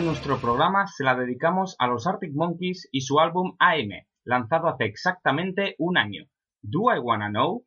[0.00, 4.68] De nuestro programa se la dedicamos a los Arctic Monkeys y su álbum AM, lanzado
[4.68, 6.24] hace exactamente un año.
[6.62, 7.66] ¿Do I Wanna Know?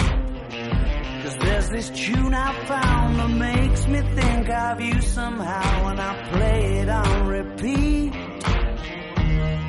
[1.43, 6.79] There's this tune I found that makes me think of you somehow and I play
[6.79, 8.13] it on repeat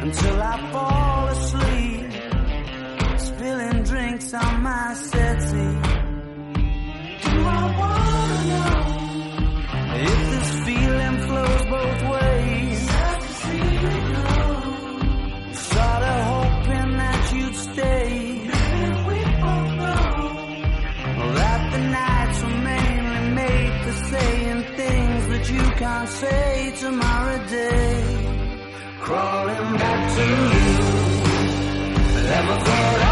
[0.04, 2.12] until I fall asleep
[3.18, 4.94] spilling drinks on my
[25.82, 28.04] can't say tomorrow day.
[29.00, 30.74] Crawling back to you.
[32.30, 33.11] Never thought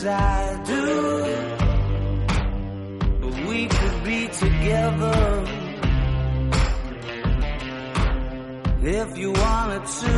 [0.00, 0.86] as I do.
[3.20, 5.44] But we could be together
[8.82, 10.16] if you wanted to.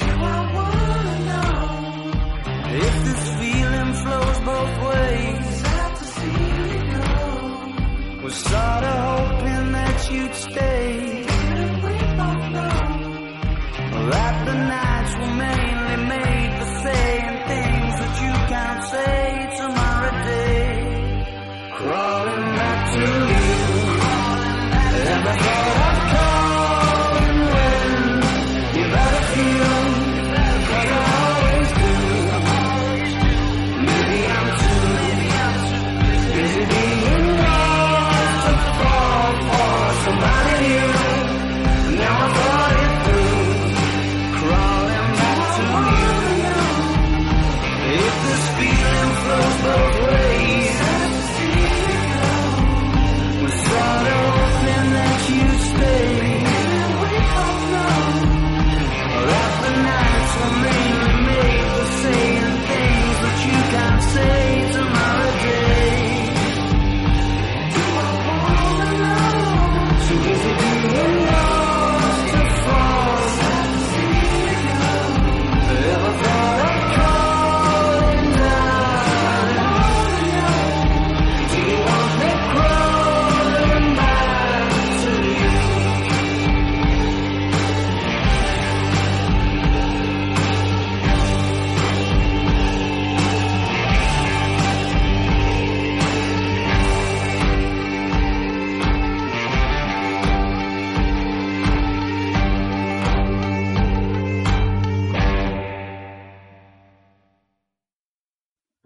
[0.00, 1.54] Do I wanna know
[2.86, 5.50] if this feeling flows both ways?
[8.22, 10.71] Was sorta hoping that you'd stay.
[23.02, 23.31] You.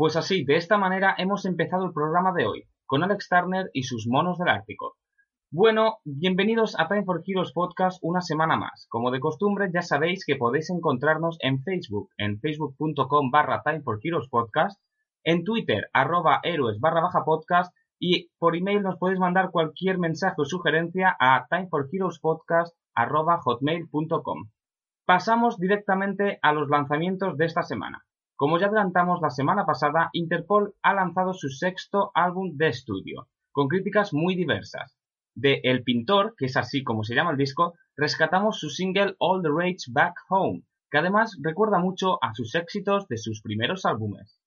[0.07, 3.83] Pues así, de esta manera hemos empezado el programa de hoy, con Alex Turner y
[3.83, 4.95] sus monos del Ártico.
[5.51, 8.87] Bueno, bienvenidos a Time for Heroes Podcast una semana más.
[8.89, 13.99] Como de costumbre, ya sabéis que podéis encontrarnos en Facebook, en facebook.com barra Time for
[14.01, 14.81] Heroes Podcast,
[15.25, 20.37] en Twitter, arroba héroes barra baja podcast, y por email nos podéis mandar cualquier mensaje
[20.39, 24.51] o sugerencia a timeforheroespodcast arroba hotmail.com.
[25.05, 28.06] Pasamos directamente a los lanzamientos de esta semana.
[28.37, 33.67] Como ya adelantamos la semana pasada, Interpol ha lanzado su sexto álbum de estudio, con
[33.67, 34.99] críticas muy diversas.
[35.35, 39.43] De El Pintor, que es así como se llama el disco, rescatamos su single All
[39.43, 44.39] the Rage Back Home, que además recuerda mucho a sus éxitos de sus primeros álbumes.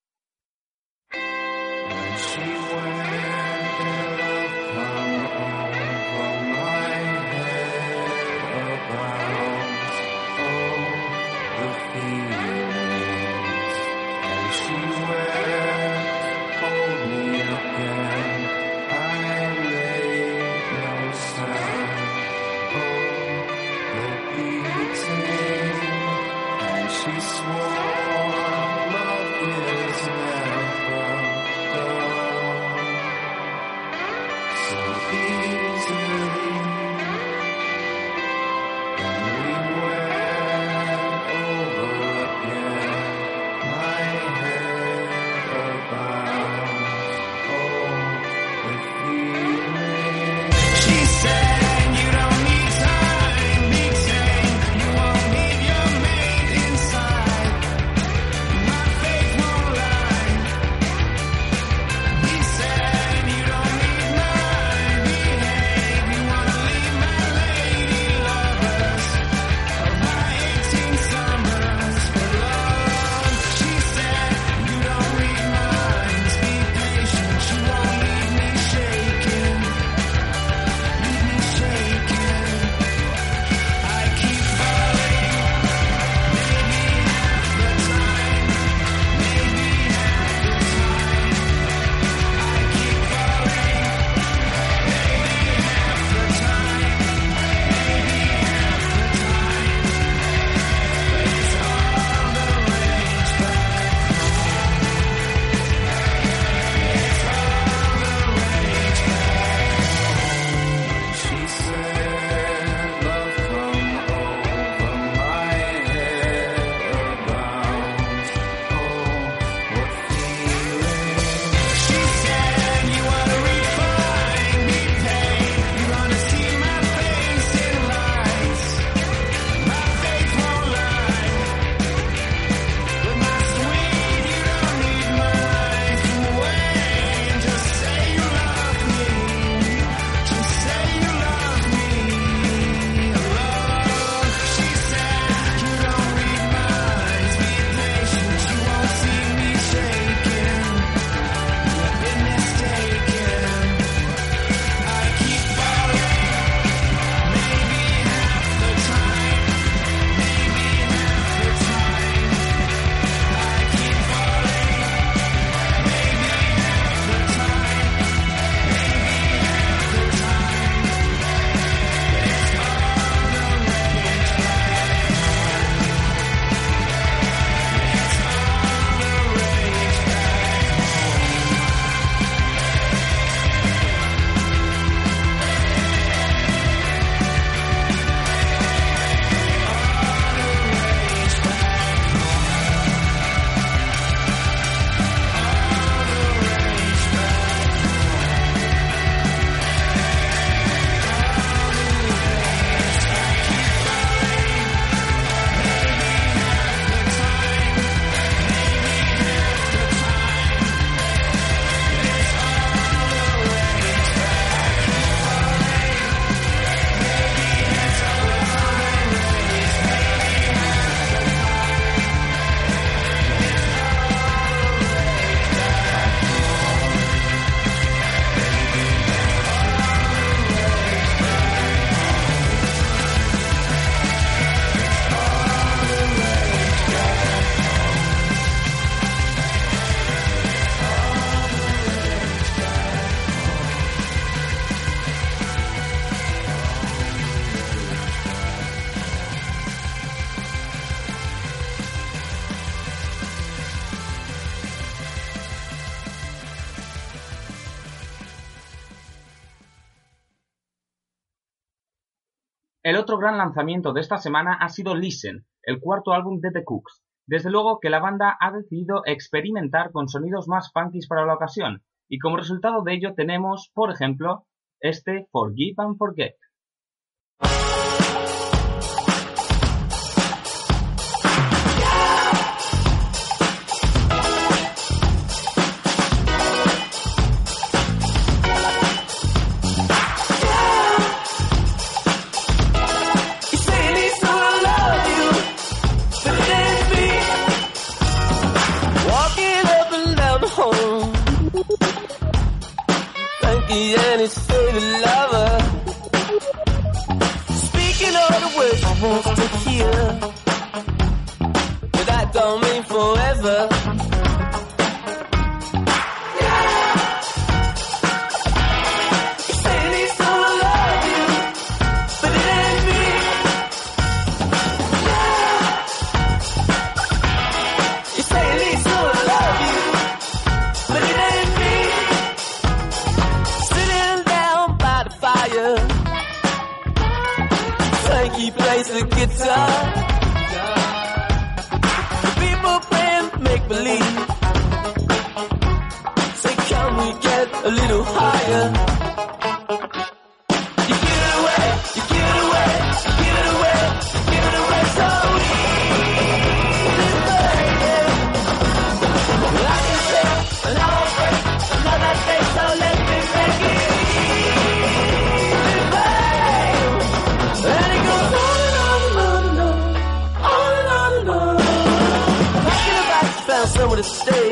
[262.82, 266.64] El otro gran lanzamiento de esta semana ha sido Listen, el cuarto álbum de The
[266.64, 267.04] Cooks.
[267.28, 271.84] Desde luego que la banda ha decidido experimentar con sonidos más funky para la ocasión,
[272.08, 274.48] y como resultado de ello tenemos, por ejemplo,
[274.80, 276.36] este Forgive and Forget.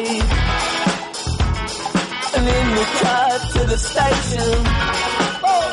[0.06, 0.22] Somewhere.
[2.36, 4.54] And in the car to the station.
[5.44, 5.70] Oh,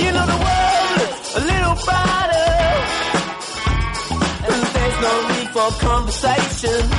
[0.00, 2.50] you know the world looks a little brighter.
[4.44, 6.97] And there's no need for conversation.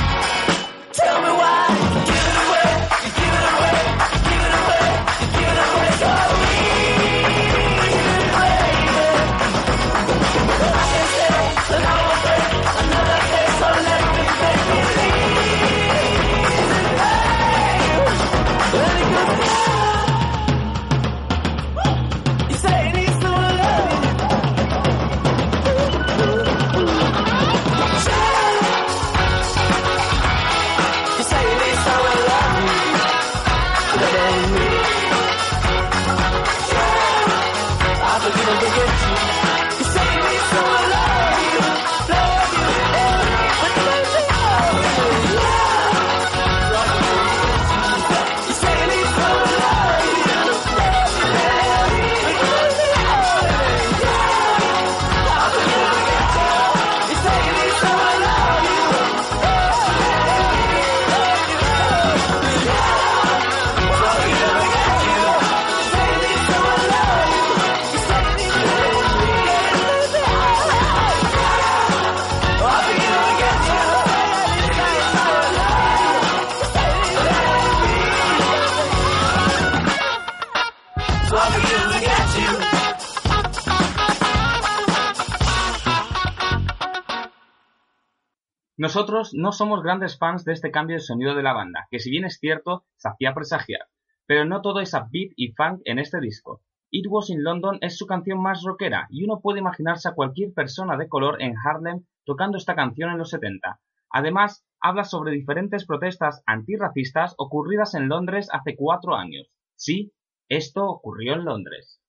[88.80, 92.10] Nosotros no somos grandes fans de este cambio de sonido de la banda, que si
[92.10, 93.82] bien es cierto, se hacía presagiar,
[94.24, 96.62] pero no todo es upbeat y funk en este disco.
[96.90, 100.54] It Was in London es su canción más rockera y uno puede imaginarse a cualquier
[100.54, 103.82] persona de color en Harlem tocando esta canción en los 70.
[104.08, 109.46] Además, habla sobre diferentes protestas antirracistas ocurridas en Londres hace cuatro años.
[109.76, 110.14] Sí,
[110.48, 111.99] esto ocurrió en Londres.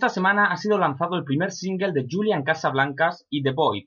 [0.00, 3.84] Esta semana ha sido lanzado el primer single de Julian Casablancas y The Void.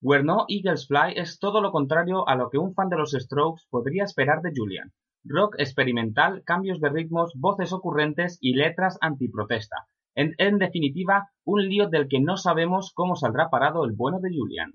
[0.00, 3.10] Where No Eagles Fly es todo lo contrario a lo que un fan de los
[3.10, 4.92] Strokes podría esperar de Julian.
[5.24, 9.88] Rock experimental, cambios de ritmos, voces ocurrentes y letras antiprotesta.
[10.14, 14.30] En, en definitiva, un lío del que no sabemos cómo saldrá parado el bueno de
[14.32, 14.74] Julian.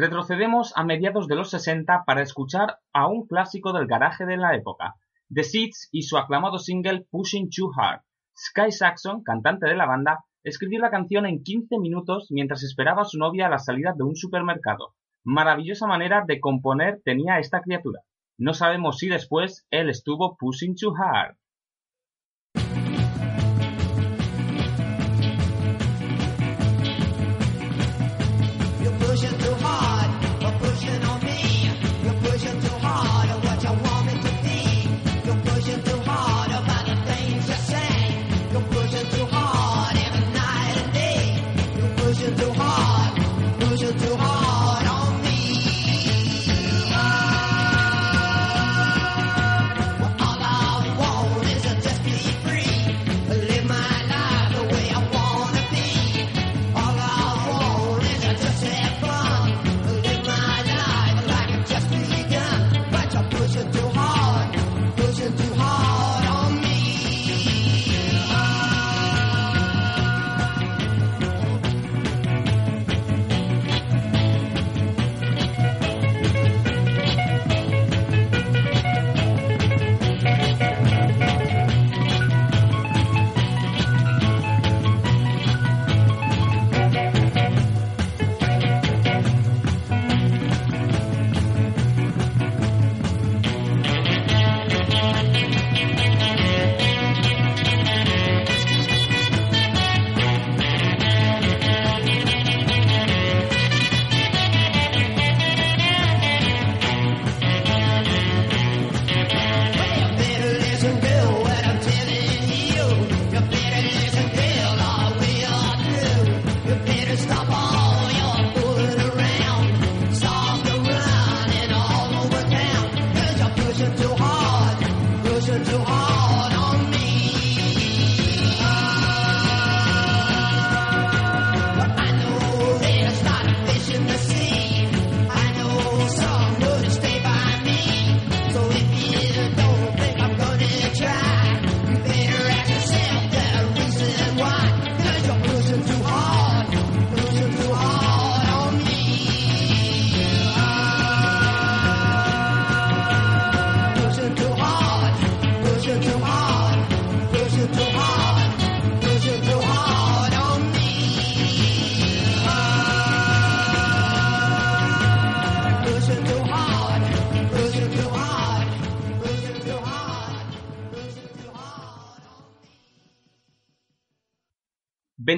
[0.00, 4.54] Retrocedemos a mediados de los 60 para escuchar a un clásico del garaje de la
[4.54, 4.94] época,
[5.28, 8.02] The Seeds y su aclamado single Pushing Too Hard.
[8.36, 13.06] Sky Saxon, cantante de la banda, escribió la canción en 15 minutos mientras esperaba a
[13.06, 14.94] su novia a la salida de un supermercado.
[15.24, 18.02] Maravillosa manera de componer tenía esta criatura.
[18.38, 21.34] No sabemos si después él estuvo pushing too hard.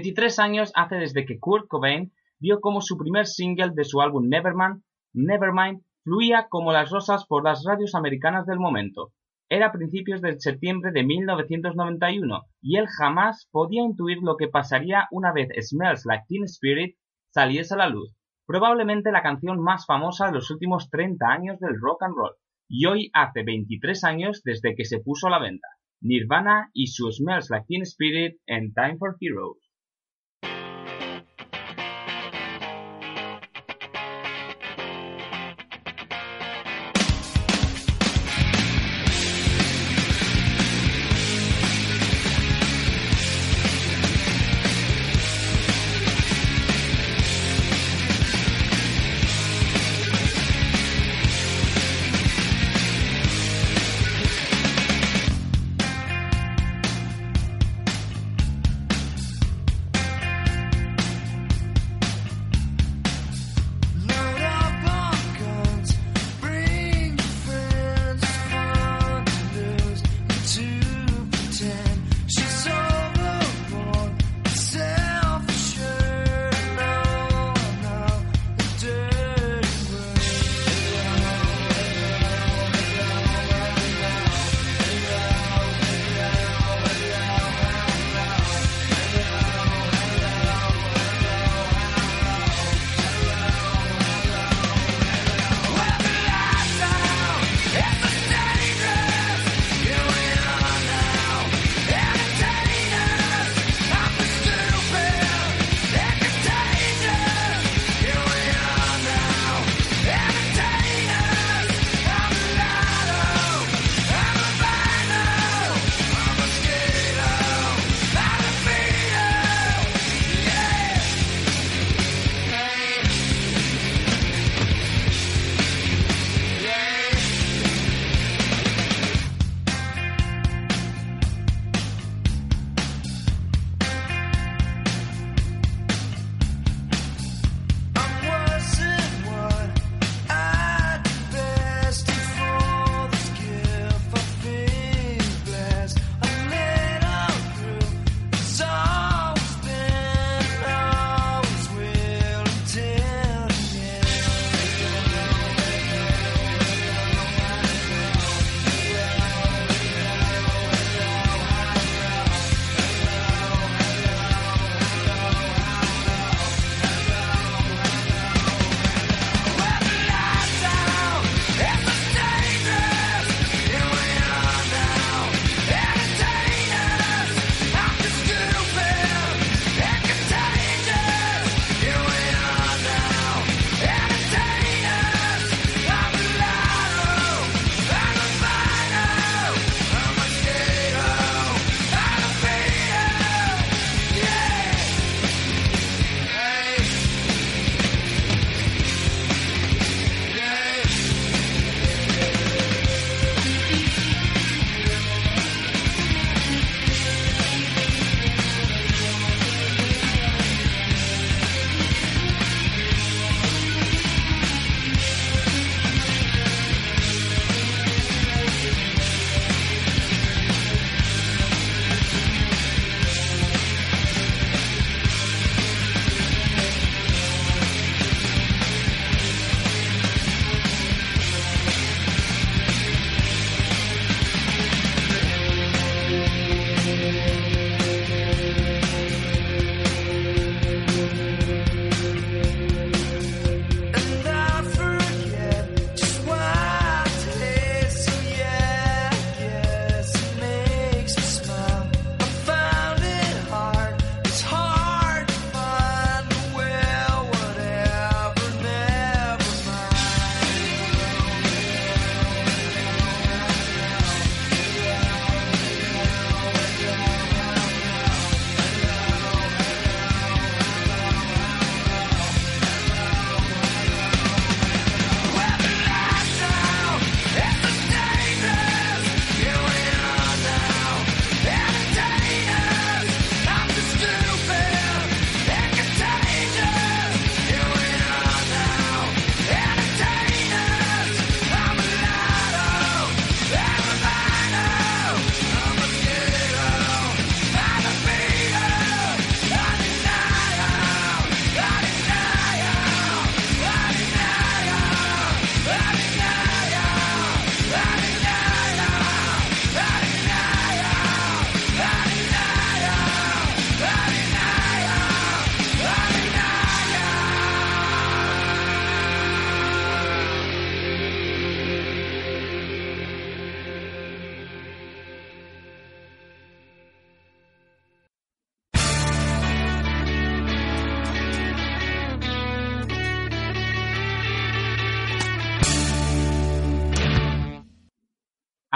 [0.01, 4.31] 23 años hace desde que Kurt Cobain vio como su primer single de su álbum
[4.31, 4.83] Nevermind,
[5.13, 9.13] Nevermind fluía como las rosas por las radios americanas del momento.
[9.51, 15.35] Era principios de septiembre de 1991 y él jamás podía intuir lo que pasaría una
[15.35, 16.97] vez Smells Like Teen Spirit
[17.29, 21.79] saliese a la luz, probablemente la canción más famosa de los últimos 30 años del
[21.79, 22.37] rock and roll,
[22.71, 25.69] y hoy hace 23 años desde que se puso a la venta.
[26.01, 29.70] Nirvana y su Smells Like Teen Spirit en Time for Heroes.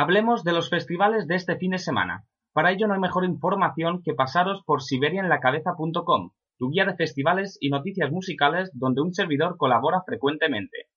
[0.05, 2.27] Hablemos de los festivales de este fin de semana.
[2.53, 7.71] Para ello no hay mejor información que pasaros por siberianlacabeza.com, tu guía de festivales y
[7.71, 10.89] noticias musicales donde un servidor colabora frecuentemente.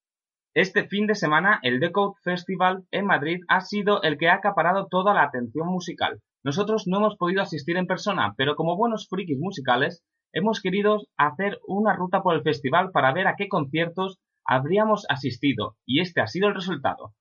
[0.53, 4.87] Este fin de semana el Decode Festival en Madrid ha sido el que ha acaparado
[4.91, 6.19] toda la atención musical.
[6.43, 11.59] Nosotros no hemos podido asistir en persona, pero como buenos frikis musicales, hemos querido hacer
[11.65, 16.27] una ruta por el festival para ver a qué conciertos habríamos asistido, y este ha
[16.27, 17.13] sido el resultado.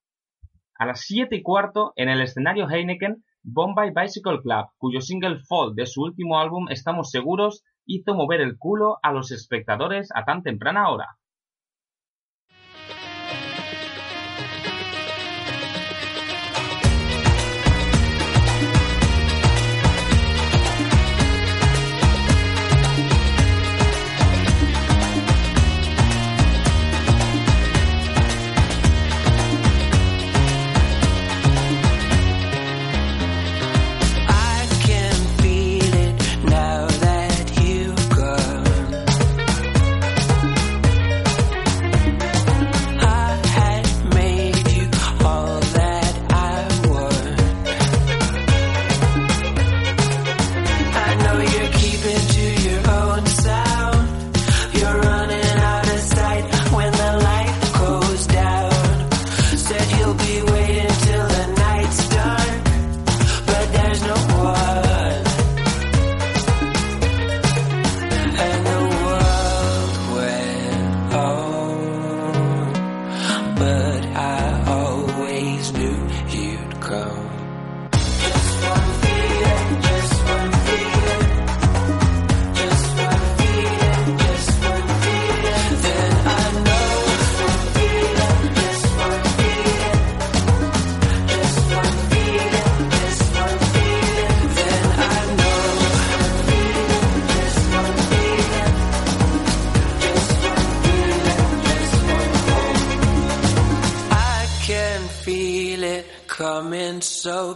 [0.79, 5.75] A las siete y cuarto, en el escenario Heineken, Bombay Bicycle Club, cuyo single Fall
[5.75, 10.43] de su último álbum Estamos Seguros hizo mover el culo a los espectadores a tan
[10.43, 11.17] temprana hora.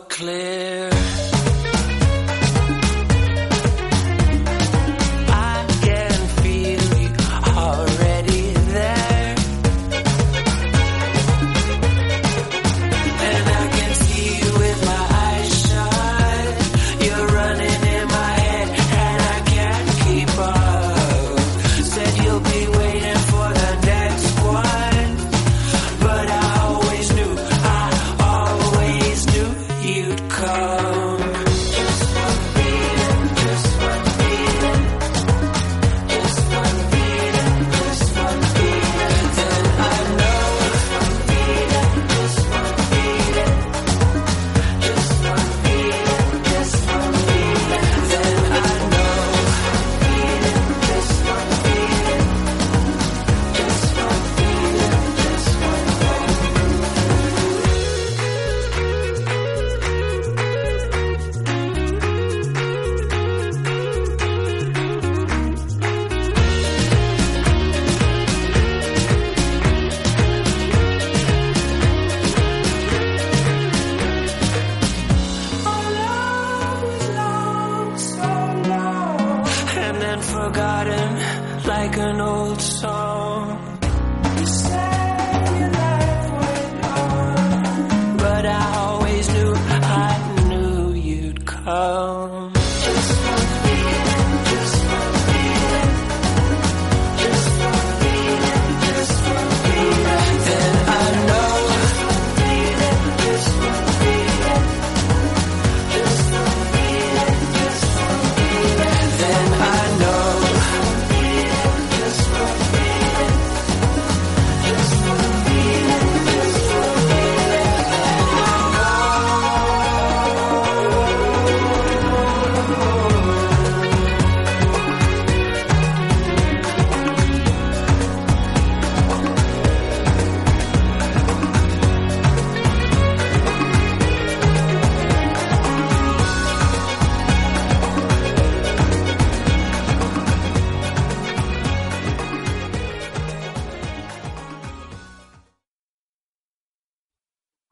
[0.09, 0.40] Clear.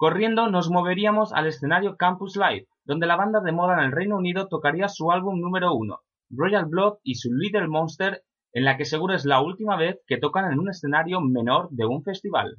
[0.08, 4.16] Corriendo nos moveríamos al escenario Campus Live, donde la banda de moda en el Reino
[4.16, 6.00] Unido tocaría su álbum número uno,
[6.30, 8.22] Royal Blood y su Little Monster,
[8.54, 11.84] en la que seguro es la última vez que tocan en un escenario menor de
[11.84, 12.56] un festival.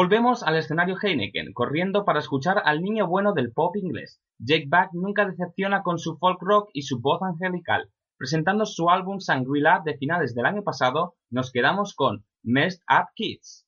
[0.00, 4.18] Volvemos al escenario Heineken, corriendo para escuchar al niño bueno del pop inglés.
[4.38, 7.90] Jake Back nunca decepciona con su folk rock y su voz angelical.
[8.16, 13.59] Presentando su álbum Sangrila de finales del año pasado, nos quedamos con Messed Up Kids.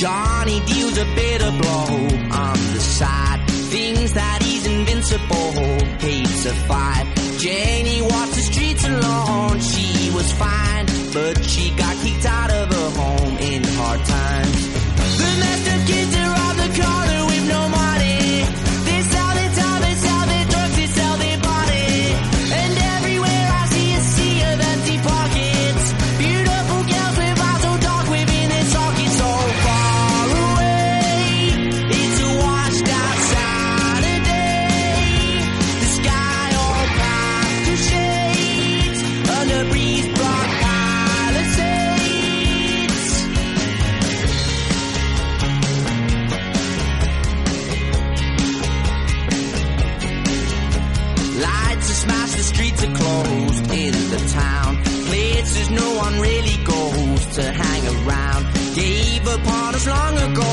[0.00, 1.92] Johnny deals a bitter blow
[2.32, 3.46] on the side.
[3.68, 5.52] Things that he's invincible,
[5.98, 7.04] hates a fight.
[7.36, 12.90] Janie walked the streets alone, she was fine, but she got kicked out of her
[12.98, 14.60] home in hard times.
[15.20, 15.32] The
[15.68, 16.19] up kids
[56.18, 58.42] really goes to hang around.
[58.74, 60.49] Gave up on us long ago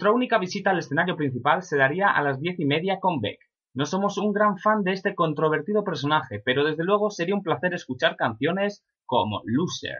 [0.00, 3.38] Nuestra única visita al escenario principal se daría a las diez y media con Beck.
[3.74, 7.74] No somos un gran fan de este controvertido personaje, pero desde luego sería un placer
[7.74, 9.98] escuchar canciones como Loser.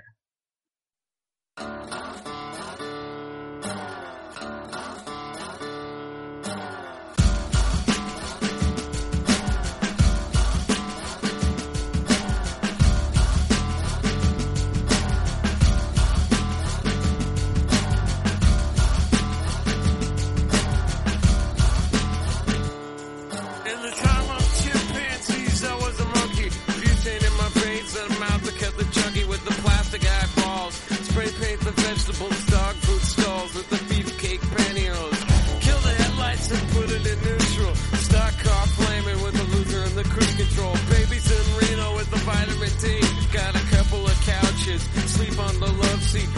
[31.40, 35.20] the vegetables, dog food stalls with the beefcake pantyhose.
[35.60, 37.74] Kill the headlights and put it in neutral.
[37.96, 40.74] Stock car flaming with the loser and the cruise control.
[40.90, 43.00] Babies in Reno with the vitamin D.
[43.32, 44.82] Got a couple of couches,
[45.16, 46.28] sleep on the love seat.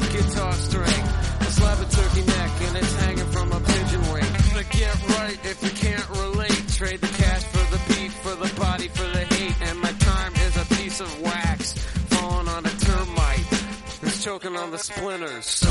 [0.00, 1.04] A guitar string,
[1.40, 4.32] a slab of turkey neck, and it's hanging from a pigeon wing.
[4.54, 6.68] But get right if you can't relate.
[6.74, 10.32] Trade the cash for the beat, for the body, for the hate, and my time
[10.46, 11.72] is a piece of wax
[12.10, 13.46] falling on a termite.
[14.02, 15.46] It's choking on the splinters.
[15.46, 15.68] So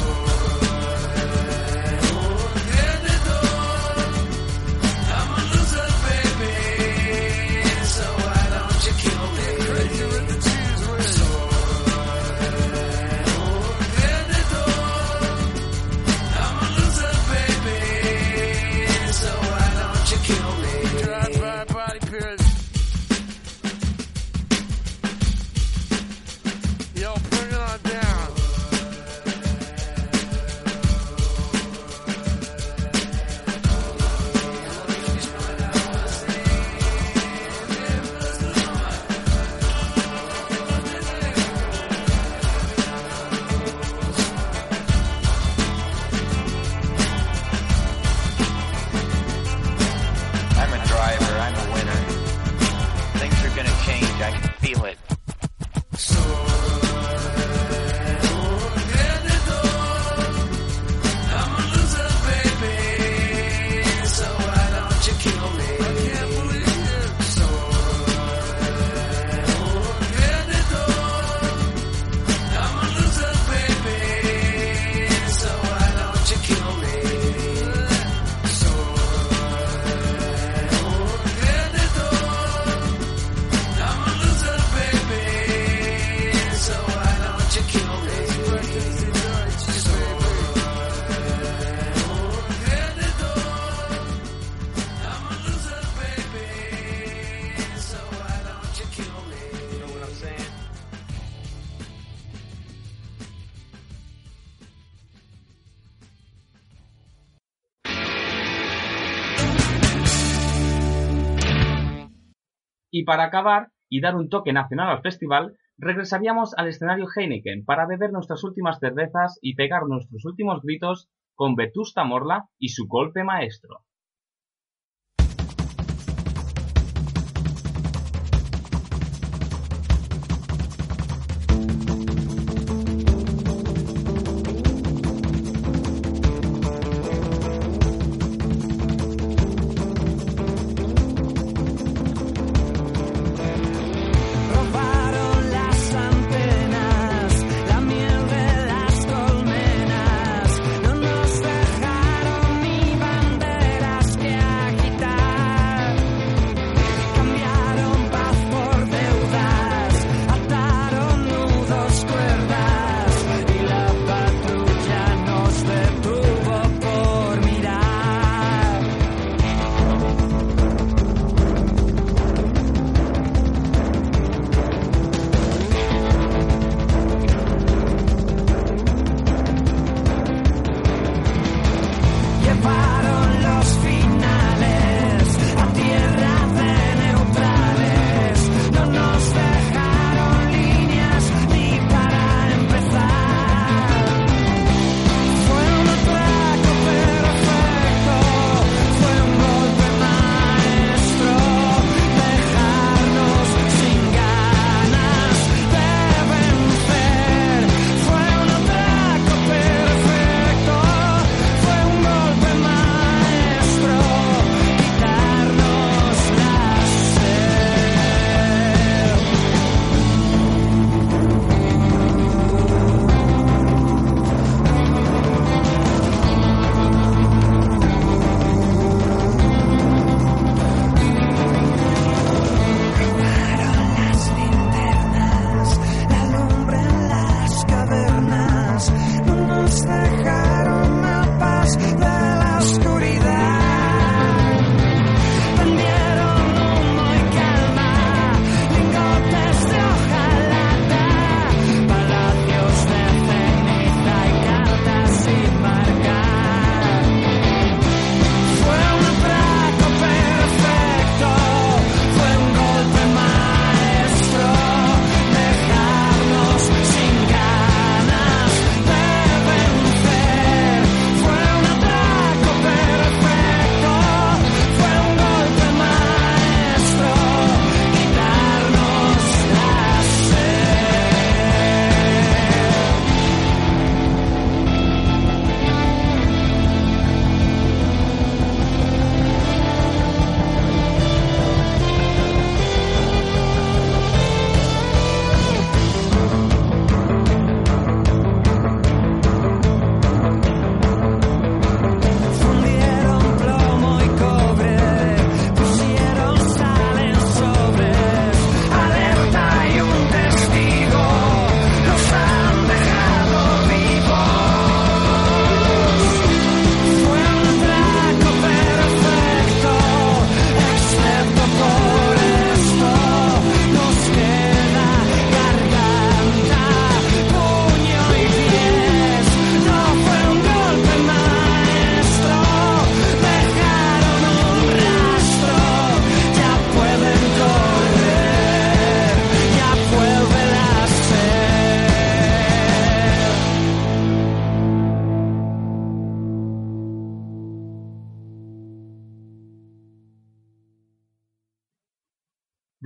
[112.99, 117.87] Y para acabar y dar un toque nacional al festival, regresaríamos al escenario Heineken para
[117.87, 123.23] beber nuestras últimas cervezas y pegar nuestros últimos gritos con Vetusta Morla y su golpe
[123.23, 123.85] maestro.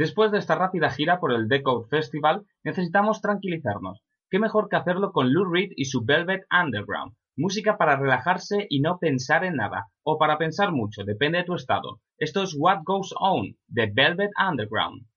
[0.04, 4.04] Después de esta rápida gira por el Decode Festival, necesitamos tranquilizarnos.
[4.30, 7.14] ¿Qué mejor que hacerlo con Lou Reed y su Velvet Underground?
[7.38, 11.56] Música para relajarse y no pensar en nada, o para pensar mucho, depende de tu
[11.56, 12.02] estado.
[12.18, 15.08] Esto es What Goes On, de Velvet Underground.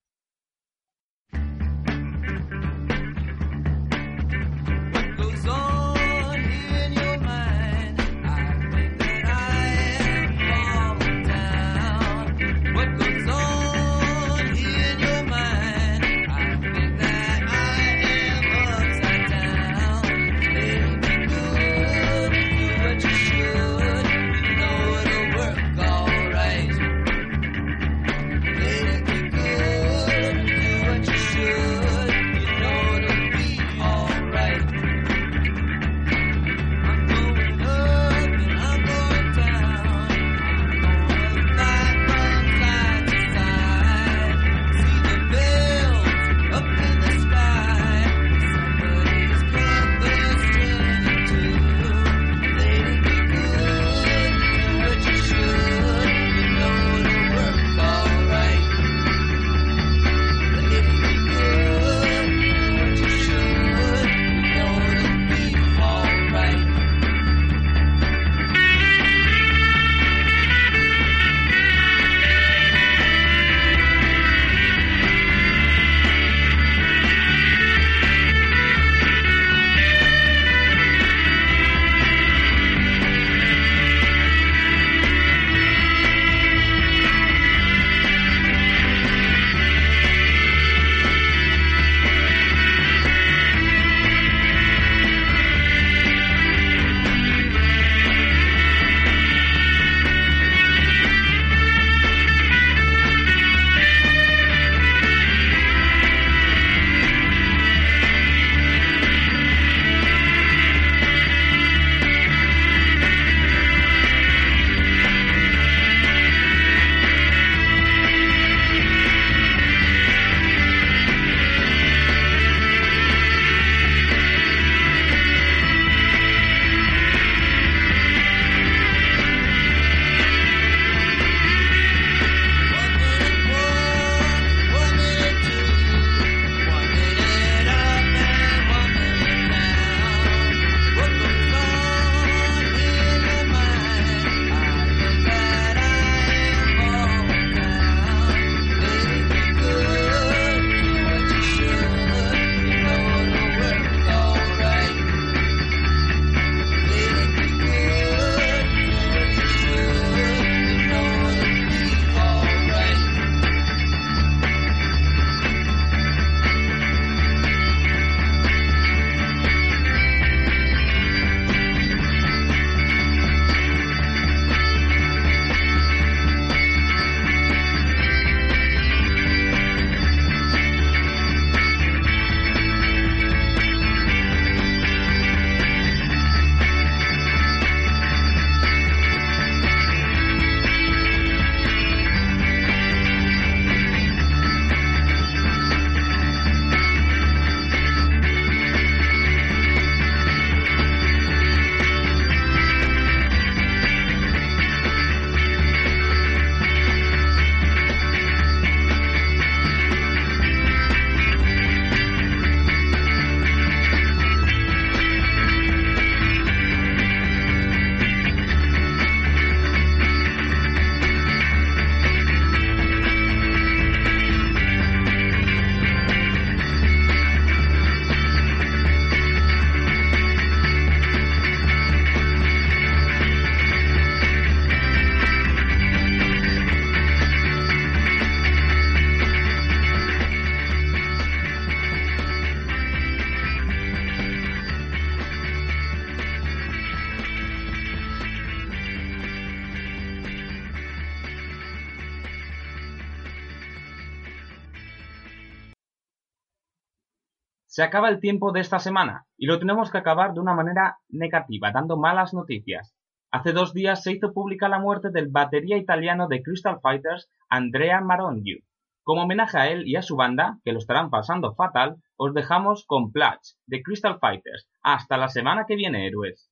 [257.76, 260.96] Se acaba el tiempo de esta semana y lo tenemos que acabar de una manera
[261.10, 262.94] negativa, dando malas noticias.
[263.30, 268.00] Hace dos días se hizo pública la muerte del batería italiano de Crystal Fighters, Andrea
[268.00, 268.64] Maronghi.
[269.02, 272.86] Como homenaje a él y a su banda, que lo estarán pasando fatal, os dejamos
[272.86, 274.66] con Platch, de Crystal Fighters.
[274.82, 276.48] Hasta la semana que viene, héroes.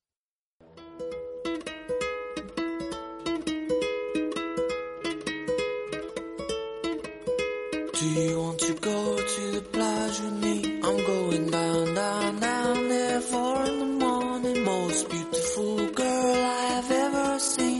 [8.04, 10.78] Do you want to go to the plage with me?
[10.84, 14.62] I'm going down, down, down there four in the morning.
[14.62, 17.73] Most beautiful girl I have ever seen.